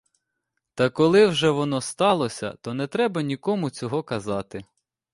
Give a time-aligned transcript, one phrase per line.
[0.73, 4.65] Та коли вже воно сталося, то не треба нікому цього казати.